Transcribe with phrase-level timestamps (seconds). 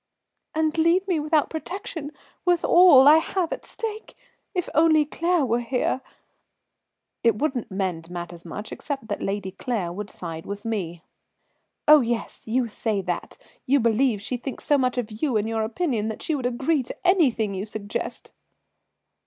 [0.55, 2.11] "And leave me without protection,
[2.43, 4.15] with all I have at stake?
[4.55, 6.01] If only Claire was here."
[7.23, 11.03] "It wouldn't mend matters much, except that Lady Claire would side with me."
[11.87, 13.37] "Oh, yes, you say that,
[13.67, 16.81] you believe she thinks so much of you and your opinion that she would agree
[16.81, 18.31] to anything you suggest."